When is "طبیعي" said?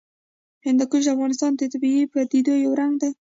1.73-2.03